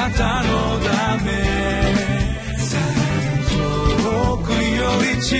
[0.00, 1.30] なたのため。
[4.02, 5.36] 遠くより近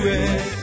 [0.00, 0.59] くへ。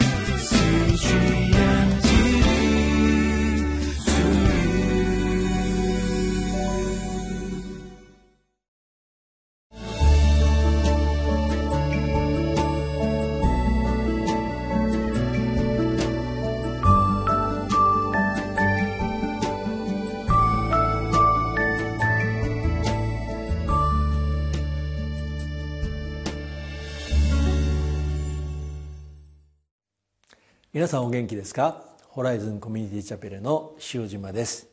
[30.77, 31.83] 皆さんお元気ですか？
[32.07, 34.67] ホライズンコミュニティチャペルの塩島です。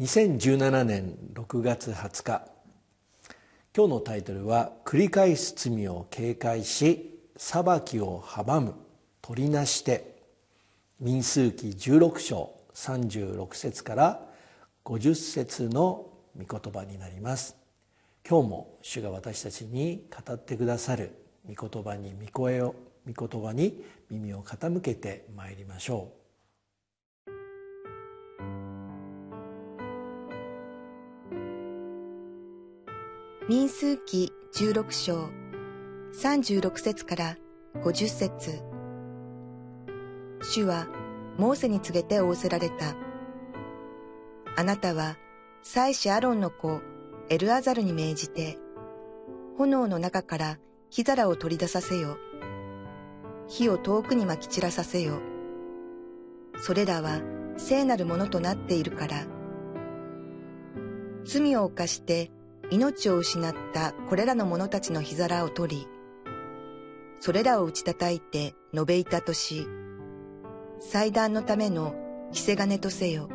[0.00, 2.48] 2017年6月20日
[3.72, 8.74] 今日のタイトルは「繰り返す罪を警戒し裁きを阻む
[9.22, 10.16] 取りなして」
[10.98, 14.28] 民数記16章36節から
[14.84, 17.54] 50節の御言葉になります。
[18.28, 21.12] 今日も主が私たちに語ってくださる
[21.46, 22.74] 御言葉に御声を
[23.08, 26.18] 御言葉に耳を傾けてまいりましょう
[33.48, 35.30] 民数記16章
[36.14, 37.36] 36節から
[37.82, 38.62] 50節
[40.42, 40.86] 主は
[41.38, 42.96] モーセに告げて仰せられた。
[44.56, 45.16] あなたは
[45.62, 46.80] 祭司アロンの子
[47.30, 48.58] エルアザルに命じて、
[49.56, 50.58] 炎の中から
[50.90, 52.18] 火皿を取り出させよ。
[53.48, 55.20] 火を遠くにまき散らさせよ。
[56.60, 57.20] それらは
[57.56, 59.26] 聖なるものとなっているから。
[61.24, 62.30] 罪を犯して
[62.70, 65.88] 命を失ったこれらの者たちの火皿を取り、
[67.20, 69.66] それらを打ち叩いて述べ板とし、
[70.78, 71.94] 祭壇のための
[72.32, 73.28] 着せ金とせよ。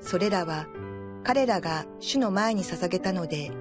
[0.00, 0.66] それらは
[1.22, 3.52] 彼らが主の前に捧げたので、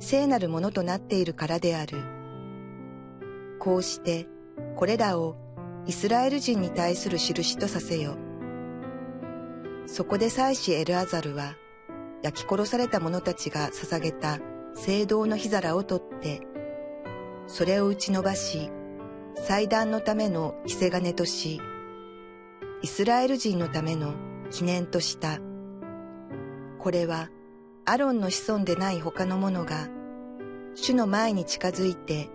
[0.00, 2.23] 聖なるものとなっているからである。
[3.64, 4.28] こうして
[4.76, 5.36] これらを
[5.86, 8.16] イスラエル人に対する印とさせよ。
[9.86, 11.56] そこで祭司エルアザルは
[12.22, 14.38] 焼き殺された者たちが捧げた
[14.74, 16.40] 聖堂の火皿を取って、
[17.46, 18.70] それを打ち伸ばし、
[19.36, 21.60] 祭壇のための着せ金とし、
[22.82, 24.14] イスラエル人のための
[24.50, 25.38] 記念とした。
[26.78, 27.30] これは
[27.86, 29.88] アロンの子孫でない他の者が、
[30.74, 32.28] 主の前に近づいて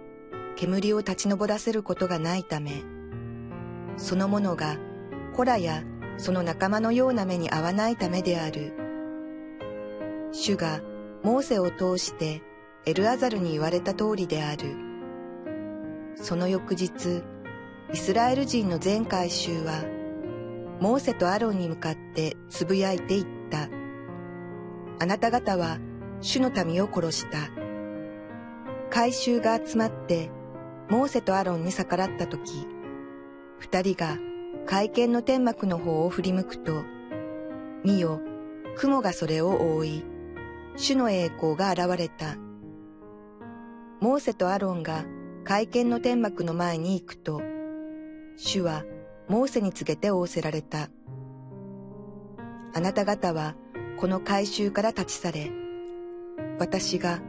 [0.59, 2.83] 煙を立ち上らせることがないため、
[3.95, 4.75] そのものが
[5.33, 5.83] コラや
[6.17, 8.73] その仲間のような目に合わないためである。
[10.33, 10.81] 主が
[11.23, 12.41] モーセを通して
[12.85, 14.75] エルアザルに言われた通りである。
[16.15, 17.23] その翌日、
[17.93, 19.85] イスラエル人の全回収は、
[20.81, 23.69] モーセとアロンに向かってつぶやいていった。
[24.99, 25.77] あなた方は
[26.19, 27.47] 主の民を殺した。
[28.89, 30.29] 回収が集まって
[30.89, 32.67] モーセとアロンに逆らった時、
[33.59, 34.17] 二人が
[34.65, 36.83] 会見の天幕の方を振り向くと、
[37.83, 38.19] 見よ、
[38.75, 40.03] 雲がそれを覆い、
[40.75, 42.37] 主の栄光が現れた。
[43.99, 45.05] モーセとアロンが
[45.43, 47.41] 会見の天幕の前に行くと、
[48.35, 48.83] 主は
[49.27, 50.89] モーセに告げて仰せられた。
[52.73, 53.55] あなた方は
[53.97, 55.51] この改宗から立ち去れ、
[56.57, 57.19] 私が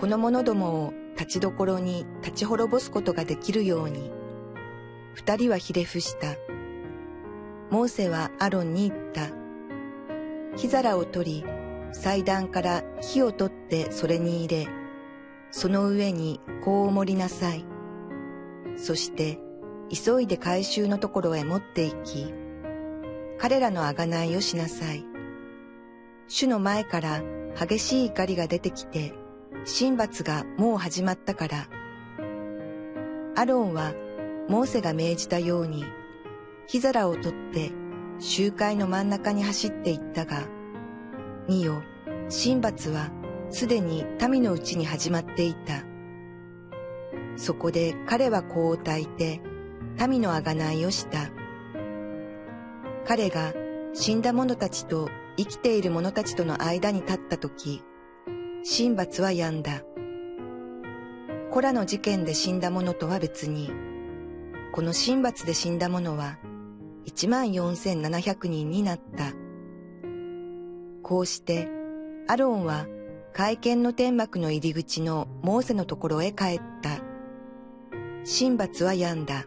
[0.00, 4.10] この者どもを立ちどころに立ち滅ぼすことができるように。
[5.14, 6.36] 二人はひれ伏した。
[7.70, 9.28] モーセはアロンに言った。
[10.56, 11.44] 火皿を取り、
[11.92, 14.68] 祭壇から火を取ってそれに入れ、
[15.50, 17.64] その上にこう盛りなさい。
[18.76, 19.38] そして、
[19.92, 22.32] 急いで回収のところへ持って行き、
[23.38, 25.04] 彼らの贖いをしなさい。
[26.28, 27.22] 主の前から
[27.58, 29.12] 激しい怒りが出てきて、
[29.64, 31.68] 神罰がもう始まったから。
[33.36, 33.94] アロンは
[34.48, 35.84] モーセが命じたように、
[36.66, 37.72] 火皿を取って
[38.18, 40.44] 集会の真ん中に走っていったが、
[41.48, 41.82] 見よ、
[42.28, 43.10] 神罰は
[43.50, 45.84] すでに民のうちに始まっていた。
[47.36, 49.40] そこで彼は子を抱いて
[49.98, 51.30] 民の贖いをした。
[53.06, 53.52] 彼が
[53.92, 57.82] 死んだ者たちと生きている者たちとの間に立った時、
[58.62, 59.82] 神罰は止んだ。
[61.50, 63.70] コラの事件で死んだ者とは別に、
[64.72, 66.38] この神罰で死んだ者は
[67.06, 69.32] 14,700人になった。
[71.02, 71.68] こうして、
[72.28, 72.86] アロンは
[73.32, 76.98] 会見の天幕の入り口のモーセのところへ帰った。
[78.38, 79.46] 神罰は止んだ。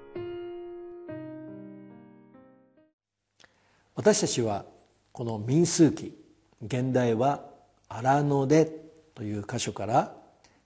[3.95, 4.65] 私たちは
[5.11, 6.17] この民数記、
[6.63, 7.45] 現代は
[7.87, 8.82] 荒野で
[9.15, 10.15] という箇所から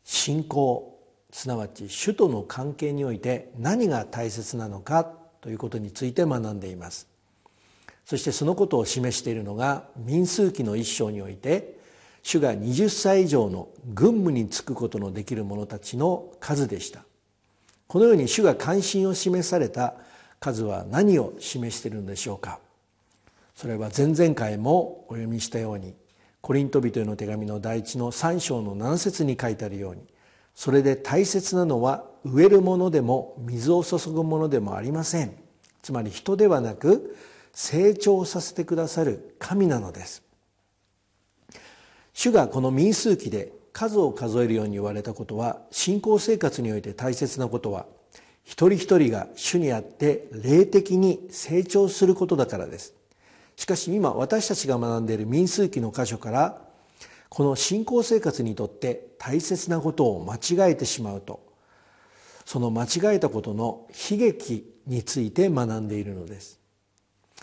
[0.04, 0.98] 信仰
[1.32, 5.04] すなわち主との関係において何が大切なのか
[5.42, 7.08] ということについて学んでいます。
[8.06, 11.78] そしてそのことを示しているのが民数記の一章において
[12.24, 17.04] 主が20歳以上の軍務に就くことのできる者たちの数でした。
[17.88, 19.96] このように主が関心を示された
[20.40, 22.60] 数は何を示しているのでしょうか。
[23.56, 25.96] それは前々回もお読みしたように
[26.48, 30.08] コリント人への手紙の第一の3章の7節に書いてあるように
[30.56, 35.36] それで大切なのは植えるものでも水を注ぐものでもありません。
[35.82, 37.18] つまり人ではなく
[37.52, 40.24] 成長させてくださる神なのです。
[42.14, 47.88] 主がこの民数記で数を数えるように言われたことは信仰生活において大切なことは
[48.46, 52.97] 一人一人が主にあって霊的に成長することだからです。
[53.58, 56.62] しかし今私たちが学んでいる民数記の箇所から
[57.30, 61.46] この信仰生活にとって大切なことを間違えてしまうと
[62.46, 66.62] その間違えたことの悲劇について学んでいるのです。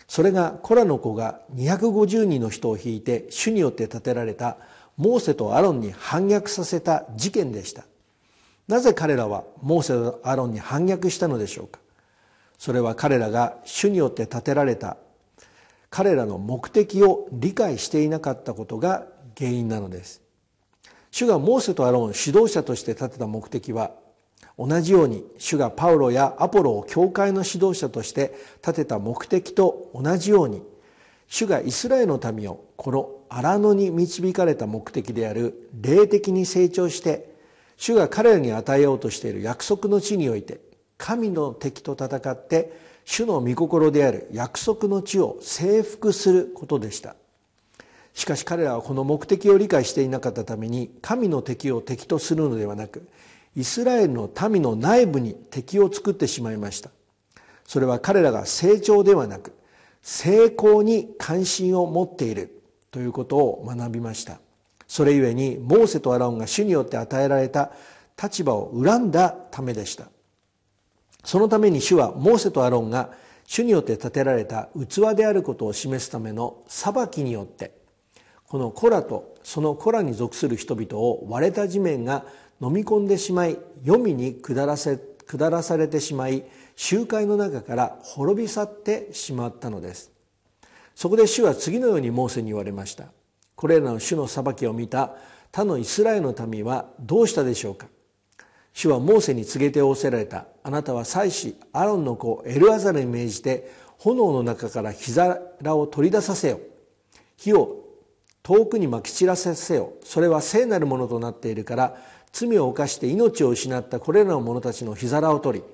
[0.09, 4.57] それがコラの子が250人の人を引いて主によって建てられた
[4.97, 7.85] モーセとアロンに反逆させた事件でした。
[8.67, 11.81] なぜ彼らはモーセとアロンに反逆したのでしょうか。
[12.57, 14.97] それは彼らが主によって建てられた
[15.95, 19.07] 彼らの目的を理解していなかったことが
[19.39, 20.23] 原因なのです。
[21.13, 23.93] 主がモーセとアロンを指導者として立てた目的は
[24.59, 30.65] 同じように主がパウロやアポロを教会の指導者として立てた目的と同じように
[31.29, 37.37] 主がイスラエルの民をこの荒野に導かれた目的である霊的に成長して
[37.77, 40.59] 主が彼らに与えようとしている約束の地において
[40.99, 47.17] 神の敵と戦って主の御心である約束の地を征服することでした。
[48.15, 53.09] しかし彼らはこの目的を理解していなかったために神の敵を敵とするのではなく
[53.57, 56.91] イスラエルの民の内部に敵を作ってしまいました。
[57.67, 59.53] それは彼らが成長ではなく
[60.03, 64.39] 成功に関心を持っているということを学びました。
[64.87, 67.73] それゆえにモーセとアラオンが主によって与えられた
[68.23, 70.09] 立場を恨んだためでした。
[71.25, 73.11] そのために主はモーセとアロンが
[73.47, 77.73] 主によって建てられた器であることを示すための裁きによって
[78.47, 82.25] このコラとそのコラに属する人々を割れた地面が
[82.61, 86.45] 飲み込んでしまい黄泉に下らせ下らされてしまい
[86.77, 90.13] 集会の中から滅び去ってしまったのです。
[90.95, 93.07] そこで主は次のようにモーセに言われました。
[93.57, 95.15] これらの主の裁きを見た
[95.51, 97.87] 他のイスラエルの民はどうしたでしょうか。
[98.75, 100.47] 主はモーセに告げて仰せられた。
[100.65, 105.39] あなたは祭司アロンの子エルアザルに命じて炎の中から火皿
[105.77, 106.61] を取り出させよ。
[107.37, 107.85] 火を
[108.43, 109.93] 遠くにまき散らせせよ。
[110.03, 111.97] それは聖なるものとなっているから
[112.33, 115.65] 罪を犯して命を失ったこれらの者たちの火皿を取り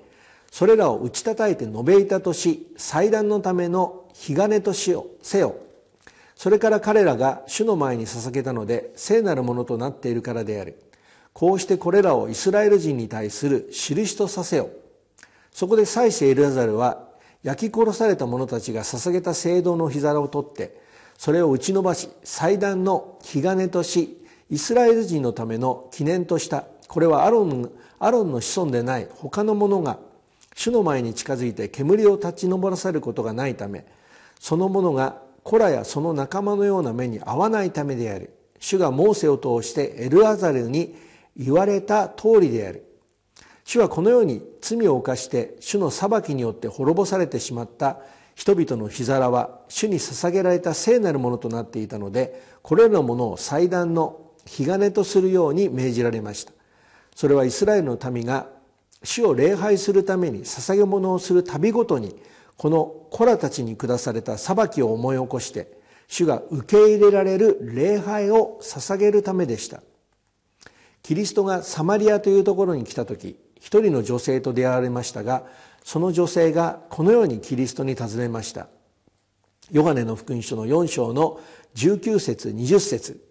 [0.51, 5.55] それらを打ち叩いて延べ板とし祭壇のための火金としよせよ。
[6.35, 10.79] それから彼らが主の前に捧げたので聖なるものとなっているからである。
[11.33, 14.69] こうしてこれらをイスラエル人に対する印とさせよ。
[15.51, 17.07] そこで祭司エルアザルは
[17.43, 20.79] 焼き殺された者たちが捧げた聖堂の火皿を取って
[21.17, 26.65] それを打ち伸ばし祭壇の火金としイスラエル人のための記念とした。
[26.87, 29.97] これはアロンアロンの子孫でない他の者が
[30.55, 33.85] 主の前に近づいて煙を立ち上らせることがないため
[34.39, 38.33] その者がコラやその仲間のような目に合わないためである。
[38.59, 40.95] 主がモーセを通してエルアザルに
[41.37, 42.85] 言われた通りである。
[43.63, 47.99] 主はこのように罪を犯して主の裁きによって滅ぼされてしまった。
[48.33, 56.53] 人々の火皿は主に捧げられた聖なるものとなっていたのでこれらのものを祭壇の火金とするように命じられました。
[57.15, 58.47] それはイスラエルの民が
[59.03, 62.15] 主を礼拝するために捧げ物をする度ごとに
[62.57, 65.71] この子らたちに下された裁きを思い起こして
[66.07, 69.83] 主が受け入れられる礼拝を捧げるためでした。
[71.03, 75.43] キリストがサマリアというところに来た時一人の女性と出会われましたが
[75.83, 78.67] その女性がこのようにキリストに尋ねました。
[79.71, 81.39] ヨハネの福音書の4章の
[81.75, 83.23] 19節20節。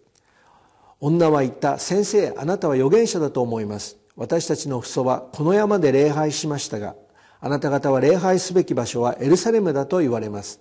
[1.00, 3.96] 女は言った先生あなたは預言者だと思います。
[4.16, 6.94] 私たちの父祖はこの山で礼拝しましたが
[7.40, 10.60] あなた方は礼拝すべき場所はエルサレムだと言われます。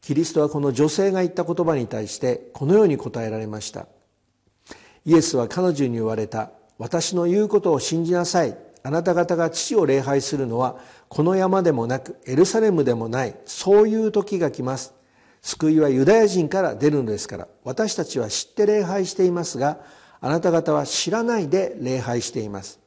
[0.00, 3.86] キリストはこの女性が言った言葉に対してこのように答えられました。
[5.04, 6.50] イエスは彼女に言われた。
[6.78, 8.56] 私の言うことを信じなさい。
[8.82, 10.76] あなた方が父を礼拝するのは
[11.08, 13.36] この山でもなくエルサレムでもない。
[13.44, 14.94] そういう時が来ます。
[15.42, 17.48] 救いはユダヤ人から出るのですから。
[17.64, 19.78] 私たちは知って礼拝していますが
[20.20, 22.80] あなた方は知らないで礼拝しています。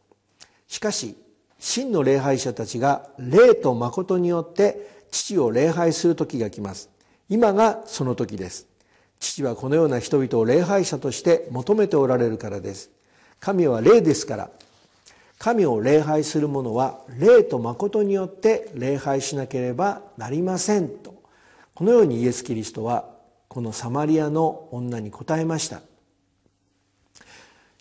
[0.67, 1.15] しかし
[1.59, 6.89] 真の礼拝者たちが霊と誠によって父を礼拝する時が来ます。
[7.29, 8.72] 今がその時です。
[9.23, 12.91] 父はこのような人々を礼拝者として求めておられるからです。
[13.39, 14.49] 神は霊ですから。
[15.39, 21.21] 神を礼拝する者は霊と誠によって礼拝しなければなりませんと。
[21.73, 23.09] このようにイエス・キリストは
[23.47, 25.81] このサマリアの女に答えました。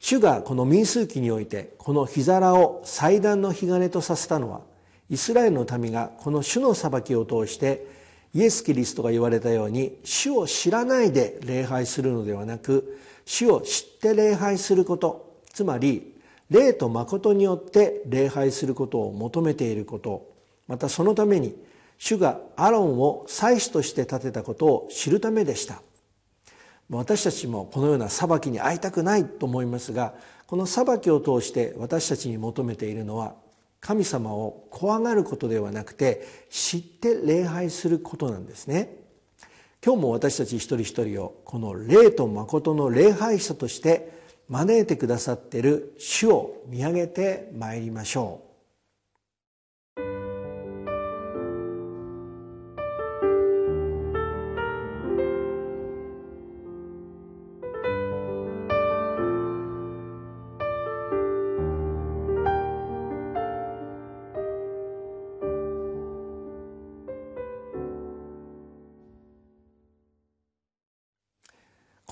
[0.00, 4.62] 主がこの民数記においてこの日皿を祭壇の火金とさせたのは
[5.08, 7.86] イスラエルの民がこの主の裁きを通して
[8.34, 16.14] イエス・キリストが言われたように主を知らないで礼拝するのではなく主を知って礼拝することつまり
[16.50, 20.30] 霊と誠によって礼拝することを求めていること
[20.66, 21.54] またそのために
[21.98, 25.82] 主がアロンを祭司として立てたことを知るためでした。
[26.90, 30.14] 私たちもこのような裁きに会いたくないと思いますが
[30.46, 33.34] この裁きを通して私たちに求めているのは
[33.82, 38.96] 神様を怖がることではなくて知って礼拝することなんですね。
[39.84, 48.51] 今日も私たち一人一人をこの霊と誠の礼拝者として招いてくださっている主を見上げてまいりましょう。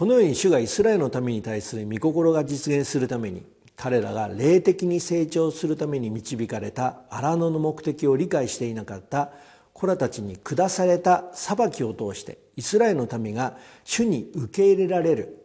[0.00, 3.44] このように主がイスラエルのために対する御心が実現するために
[3.76, 9.30] 彼らが霊的に成長するために導かれた荒野の目的を理解していなかった
[9.74, 15.36] 子らたちに下された裁きを通してイスラエルの民が主に受け入れられる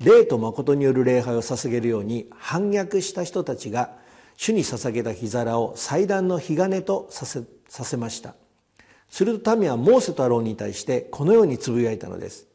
[0.00, 3.92] 霊と誠による礼拝を捧げるように反逆した人たちが
[4.36, 8.34] 主に捧げた火皿を祭壇の火金とさせさせました。
[9.08, 12.48] すると民はモーセとアロンに対してこのようにつぶやいたのです。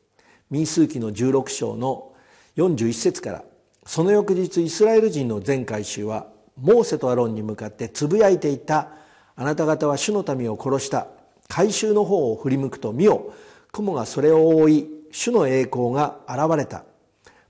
[0.53, 2.13] 民数記の16章の
[2.57, 3.43] 41節から
[3.87, 6.27] その翌日イスラエル人の全回収は
[6.61, 8.91] モーセとアロンに向かってつぶやいていた
[9.35, 11.07] あなた方は主の民を殺した
[11.47, 13.33] 回収の方を振り向くと見よ
[13.71, 16.83] 雲がそれを覆い主の栄光が現れた。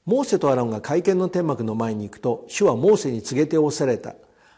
[0.05, 4.15] モーセとアロンが会見の天幕の前に行くと主はモーセに告げておされた。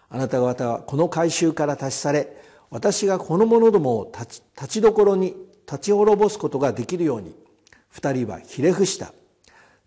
[0.10, 2.38] あなた方はこの回収から立ち去れ
[2.70, 5.36] 私がこの者どもを立ちどころに
[5.66, 7.45] 立ち滅ぼすことができるように。
[7.96, 9.14] 二人はひれ伏した。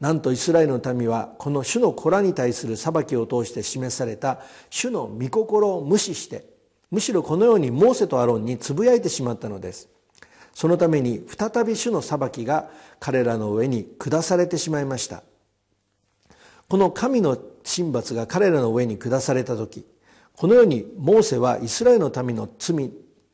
[0.00, 4.40] なんとイスラエルの民はこの主の子らに対する裁きを通して示された。
[4.70, 6.46] 主の御心を無視して。
[6.90, 9.90] むしろこのようにモーセとアロンにつぶやいてしまったのです。
[10.54, 15.22] そのために再び主の裁きが彼らの上に下されてしまいました。
[16.66, 19.84] この神の神罰が彼らの上に下された時
[20.34, 22.90] このようにモーセはイスラエルの民の罪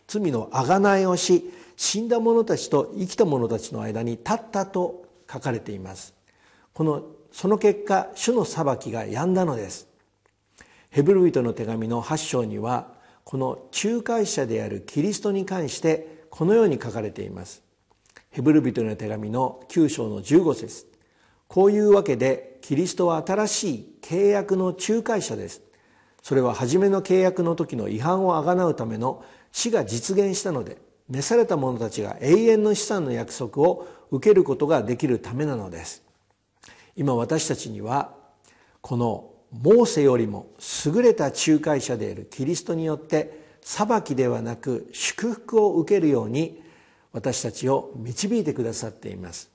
[0.06, 6.14] 罪の贖いをし死んだ者たちと生きた者たちの間に立ったと書かれています。
[6.72, 9.88] このその結果主の裁きが止んだのです。
[10.90, 12.92] ヘブル人の手紙の8章には
[13.24, 17.62] この仲介者であるキリストに関してこのように書かれています。
[18.30, 20.86] ヘブル人の手紙の9章の15節。
[21.48, 25.62] こういうわけでキリストは新しい契約の仲介者です。
[26.22, 30.78] それは初めの契約の時の違反をあがなうための死が実現したので
[31.08, 36.02] 召された者たちが永遠の資産の約束を受けることができるためなのです。
[36.96, 38.14] 今私たちには
[38.80, 40.48] このモーセよりも
[40.84, 46.62] 優れた仲介者であるキリストによって裁きではなく祝福を受けるように
[47.12, 49.50] 私たちを導いてくださっています。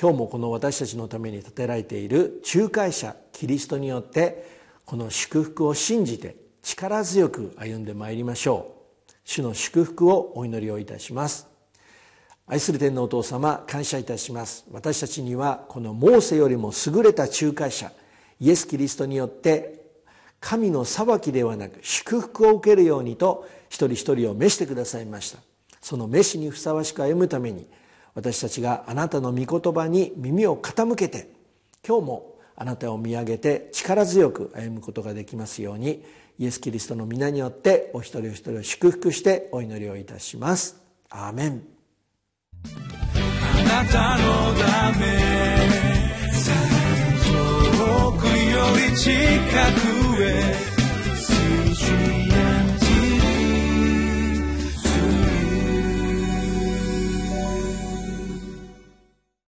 [0.00, 8.79] 今日もこの私たちのために立てられている仲介者キリストによってこの祝福を信じて力強く歩んでまいりましょう。
[9.30, 11.46] 主の祝福をお祈りをいたします。
[12.48, 14.64] 愛する天皇お父様感謝いたします。
[14.72, 17.92] 私たちにはこのモーセよりも優れた仲介者
[18.40, 19.84] イエス・キリストによって
[20.40, 25.38] 神の裁きではなく祝福を受けるようにと一人一人を召してくださいました。
[25.80, 27.68] その召しにふさわしく歩むために
[28.16, 31.30] 私たちがあなたの御言葉に耳を傾けて
[31.86, 36.04] 今日もあなたを見上げて力強く歩むことができますように
[36.38, 40.76] イエス・キリストの皆によってお一人お一人を祝福してお祈りをいたします。
[41.08, 41.62] アーメン。
[42.62, 45.06] あなたのため
[47.24, 48.30] 遠くよ
[48.90, 49.10] り近
[49.96, 49.99] く